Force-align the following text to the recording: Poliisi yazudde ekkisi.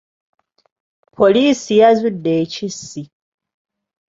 Poliisi 1.15 1.71
yazudde 1.81 2.31
ekkisi. 2.43 3.03